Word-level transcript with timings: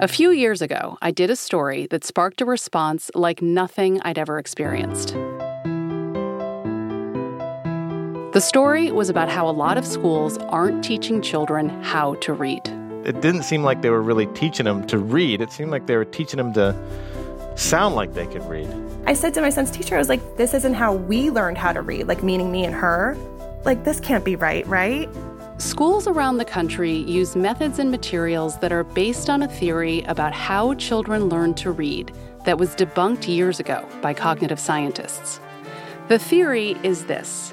A 0.00 0.06
few 0.06 0.30
years 0.30 0.62
ago, 0.62 0.96
I 1.02 1.10
did 1.10 1.28
a 1.28 1.34
story 1.34 1.88
that 1.88 2.04
sparked 2.04 2.40
a 2.40 2.44
response 2.44 3.10
like 3.16 3.42
nothing 3.42 4.00
I'd 4.02 4.16
ever 4.16 4.38
experienced. 4.38 5.08
The 8.32 8.40
story 8.40 8.92
was 8.92 9.08
about 9.08 9.28
how 9.28 9.48
a 9.48 9.50
lot 9.50 9.76
of 9.76 9.84
schools 9.84 10.38
aren't 10.38 10.84
teaching 10.84 11.20
children 11.20 11.68
how 11.82 12.14
to 12.14 12.32
read. 12.32 12.64
It 13.04 13.20
didn't 13.20 13.42
seem 13.42 13.64
like 13.64 13.82
they 13.82 13.90
were 13.90 14.00
really 14.00 14.26
teaching 14.34 14.66
them 14.66 14.86
to 14.86 14.98
read. 14.98 15.40
It 15.40 15.50
seemed 15.50 15.72
like 15.72 15.88
they 15.88 15.96
were 15.96 16.04
teaching 16.04 16.36
them 16.36 16.52
to 16.52 16.76
sound 17.56 17.96
like 17.96 18.14
they 18.14 18.28
could 18.28 18.48
read. 18.48 18.72
I 19.04 19.14
said 19.14 19.34
to 19.34 19.40
my 19.40 19.50
son's 19.50 19.72
teacher, 19.72 19.96
I 19.96 19.98
was 19.98 20.08
like, 20.08 20.36
this 20.36 20.54
isn't 20.54 20.74
how 20.74 20.94
we 20.94 21.30
learned 21.30 21.58
how 21.58 21.72
to 21.72 21.82
read, 21.82 22.06
like 22.06 22.22
meaning 22.22 22.52
me 22.52 22.64
and 22.64 22.74
her. 22.76 23.16
Like, 23.64 23.82
this 23.82 23.98
can't 23.98 24.24
be 24.24 24.36
right, 24.36 24.64
right? 24.68 25.08
Schools 25.58 26.06
around 26.06 26.36
the 26.36 26.44
country 26.44 26.92
use 26.92 27.34
methods 27.34 27.80
and 27.80 27.90
materials 27.90 28.56
that 28.60 28.70
are 28.70 28.84
based 28.84 29.28
on 29.28 29.42
a 29.42 29.48
theory 29.48 30.02
about 30.02 30.32
how 30.32 30.74
children 30.74 31.28
learn 31.28 31.52
to 31.54 31.72
read 31.72 32.12
that 32.44 32.58
was 32.58 32.76
debunked 32.76 33.26
years 33.26 33.58
ago 33.58 33.84
by 34.00 34.14
cognitive 34.14 34.60
scientists. 34.60 35.40
The 36.06 36.18
theory 36.20 36.76
is 36.84 37.06
this 37.06 37.52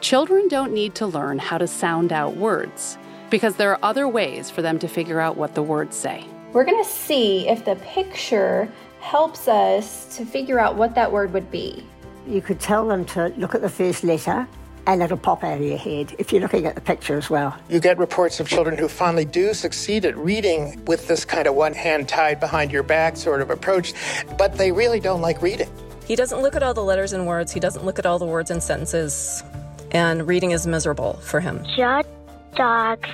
children 0.00 0.48
don't 0.48 0.72
need 0.72 0.96
to 0.96 1.06
learn 1.06 1.38
how 1.38 1.56
to 1.56 1.68
sound 1.68 2.12
out 2.12 2.36
words 2.36 2.98
because 3.30 3.54
there 3.54 3.70
are 3.70 3.78
other 3.80 4.08
ways 4.08 4.50
for 4.50 4.60
them 4.60 4.80
to 4.80 4.88
figure 4.88 5.20
out 5.20 5.36
what 5.36 5.54
the 5.54 5.62
words 5.62 5.96
say. 5.96 6.24
We're 6.52 6.64
going 6.64 6.82
to 6.82 6.90
see 6.90 7.48
if 7.48 7.64
the 7.64 7.76
picture 7.76 8.68
helps 8.98 9.46
us 9.46 10.16
to 10.16 10.26
figure 10.26 10.58
out 10.58 10.74
what 10.74 10.96
that 10.96 11.12
word 11.12 11.32
would 11.32 11.52
be. 11.52 11.86
You 12.26 12.42
could 12.42 12.58
tell 12.58 12.88
them 12.88 13.04
to 13.04 13.28
look 13.36 13.54
at 13.54 13.62
the 13.62 13.68
first 13.68 14.02
letter 14.02 14.48
and 14.86 15.02
it'll 15.02 15.16
pop 15.16 15.42
out 15.42 15.58
of 15.58 15.66
your 15.66 15.76
head 15.76 16.14
if 16.18 16.32
you're 16.32 16.40
looking 16.40 16.66
at 16.66 16.74
the 16.74 16.80
picture 16.80 17.16
as 17.16 17.28
well. 17.28 17.56
You 17.68 17.80
get 17.80 17.98
reports 17.98 18.40
of 18.40 18.48
children 18.48 18.78
who 18.78 18.88
finally 18.88 19.24
do 19.24 19.52
succeed 19.52 20.04
at 20.04 20.16
reading 20.16 20.84
with 20.86 21.08
this 21.08 21.24
kind 21.24 21.46
of 21.46 21.54
one 21.54 21.72
hand 21.72 22.08
tied 22.08 22.40
behind 22.40 22.70
your 22.70 22.82
back 22.82 23.16
sort 23.16 23.40
of 23.40 23.50
approach, 23.50 23.92
but 24.38 24.56
they 24.56 24.72
really 24.72 25.00
don't 25.00 25.20
like 25.20 25.42
reading. 25.42 25.70
He 26.06 26.14
doesn't 26.14 26.40
look 26.40 26.54
at 26.54 26.62
all 26.62 26.72
the 26.74 26.84
letters 26.84 27.12
and 27.12 27.26
words, 27.26 27.52
he 27.52 27.60
doesn't 27.60 27.84
look 27.84 27.98
at 27.98 28.06
all 28.06 28.18
the 28.18 28.26
words 28.26 28.50
and 28.50 28.62
sentences, 28.62 29.42
and 29.90 30.26
reading 30.26 30.52
is 30.52 30.66
miserable 30.66 31.14
for 31.14 31.40
him. 31.40 31.64
Just 31.76 32.08
dogs. 32.54 33.08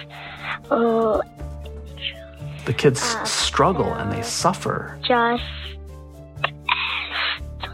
Oh. 0.71 1.23
The 2.67 2.73
kids 2.73 3.03
uh, 3.03 3.25
struggle 3.25 3.93
and 3.95 4.13
they 4.13 4.23
suffer. 4.23 4.99
Just. 5.03 5.43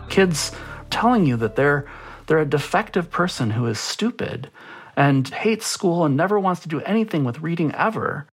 Kids 0.08 0.52
telling 0.91 1.26
you 1.26 1.36
that 1.36 1.56
they're 1.56 1.84
they're 2.28 2.38
a 2.38 2.46
defective 2.46 3.10
person 3.10 3.50
who 3.50 3.66
is 3.66 3.80
stupid 3.80 4.50
and 4.96 5.28
hates 5.28 5.66
school 5.66 6.04
and 6.04 6.16
never 6.16 6.38
wants 6.38 6.60
to 6.60 6.68
do 6.68 6.80
anything 6.82 7.24
with 7.24 7.40
reading 7.40 7.74
ever. 7.74 8.28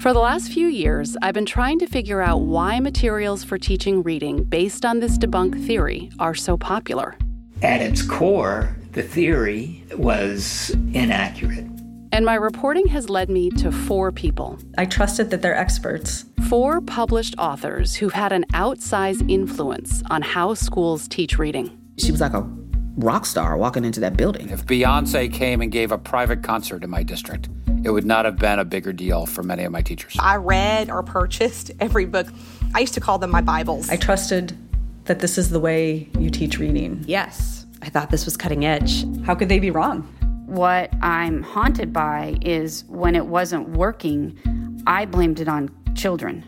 For 0.00 0.12
the 0.12 0.20
last 0.20 0.52
few 0.52 0.68
years, 0.68 1.16
I've 1.22 1.34
been 1.34 1.46
trying 1.46 1.80
to 1.80 1.86
figure 1.86 2.20
out 2.20 2.42
why 2.42 2.78
materials 2.78 3.42
for 3.42 3.58
teaching 3.58 4.02
reading 4.02 4.44
based 4.44 4.84
on 4.84 5.00
this 5.00 5.18
debunk 5.18 5.66
theory 5.66 6.10
are 6.20 6.34
so 6.34 6.56
popular. 6.56 7.16
At 7.62 7.80
its 7.80 8.02
core, 8.02 8.76
the 8.92 9.02
theory 9.02 9.84
was 9.96 10.70
inaccurate. 10.92 11.66
And 12.12 12.24
my 12.24 12.36
reporting 12.36 12.86
has 12.88 13.10
led 13.10 13.28
me 13.28 13.50
to 13.50 13.72
four 13.72 14.12
people. 14.12 14.58
I 14.76 14.84
trusted 14.84 15.30
that 15.30 15.42
they're 15.42 15.56
experts. 15.56 16.24
Four 16.48 16.80
published 16.80 17.34
authors 17.38 17.96
who've 17.96 18.12
had 18.12 18.32
an 18.32 18.44
outsized 18.52 19.28
influence 19.30 20.02
on 20.10 20.22
how 20.22 20.54
schools 20.54 21.08
teach 21.08 21.38
reading. 21.38 21.76
She 21.98 22.12
was 22.12 22.20
like 22.20 22.32
a 22.32 22.48
rock 22.98 23.24
star 23.24 23.56
walking 23.56 23.84
into 23.84 24.00
that 24.00 24.16
building. 24.16 24.50
If 24.50 24.66
Beyonce 24.66 25.32
came 25.32 25.60
and 25.60 25.70
gave 25.70 25.92
a 25.92 25.98
private 25.98 26.42
concert 26.42 26.82
in 26.82 26.90
my 26.90 27.04
district, 27.04 27.48
it 27.84 27.90
would 27.90 28.04
not 28.04 28.24
have 28.24 28.36
been 28.36 28.58
a 28.58 28.64
bigger 28.64 28.92
deal 28.92 29.24
for 29.24 29.44
many 29.44 29.62
of 29.62 29.70
my 29.70 29.82
teachers. 29.82 30.16
I 30.18 30.36
read 30.36 30.90
or 30.90 31.04
purchased 31.04 31.70
every 31.78 32.06
book. 32.06 32.26
I 32.74 32.80
used 32.80 32.94
to 32.94 33.00
call 33.00 33.18
them 33.18 33.30
my 33.30 33.40
Bibles. 33.40 33.88
I 33.88 33.96
trusted 33.96 34.56
that 35.04 35.20
this 35.20 35.38
is 35.38 35.50
the 35.50 35.60
way 35.60 36.08
you 36.18 36.28
teach 36.28 36.58
reading. 36.58 37.04
Yes, 37.06 37.66
I 37.82 37.88
thought 37.88 38.10
this 38.10 38.24
was 38.24 38.36
cutting 38.36 38.64
edge. 38.64 39.06
How 39.24 39.36
could 39.36 39.48
they 39.48 39.60
be 39.60 39.70
wrong? 39.70 40.02
What 40.46 40.92
I'm 41.00 41.42
haunted 41.42 41.92
by 41.92 42.36
is 42.42 42.84
when 42.88 43.14
it 43.14 43.26
wasn't 43.26 43.68
working, 43.70 44.82
I 44.86 45.04
blamed 45.06 45.38
it 45.38 45.48
on 45.48 45.70
children. 45.94 46.44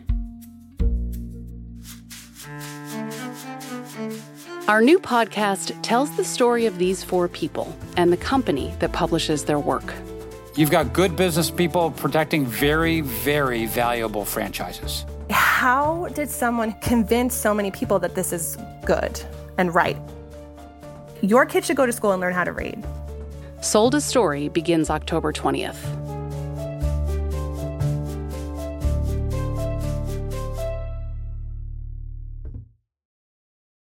Our 4.70 4.80
new 4.80 5.00
podcast 5.00 5.76
tells 5.82 6.16
the 6.16 6.24
story 6.24 6.64
of 6.64 6.78
these 6.78 7.02
four 7.02 7.26
people 7.26 7.76
and 7.96 8.12
the 8.12 8.16
company 8.16 8.72
that 8.78 8.92
publishes 8.92 9.44
their 9.44 9.58
work. 9.58 9.92
You've 10.54 10.70
got 10.70 10.92
good 10.92 11.16
business 11.16 11.50
people 11.50 11.90
protecting 11.90 12.46
very, 12.46 13.00
very 13.00 13.66
valuable 13.66 14.24
franchises. 14.24 15.04
How 15.28 16.06
did 16.14 16.30
someone 16.30 16.74
convince 16.82 17.34
so 17.34 17.52
many 17.52 17.72
people 17.72 17.98
that 17.98 18.14
this 18.14 18.32
is 18.32 18.56
good 18.86 19.20
and 19.58 19.74
right? 19.74 19.96
Your 21.20 21.46
kid 21.46 21.64
should 21.64 21.76
go 21.76 21.84
to 21.84 21.92
school 21.92 22.12
and 22.12 22.20
learn 22.20 22.32
how 22.32 22.44
to 22.44 22.52
read. 22.52 22.80
Sold 23.60 23.96
a 23.96 24.00
Story 24.00 24.48
begins 24.50 24.88
October 24.88 25.32
20th. 25.32 25.99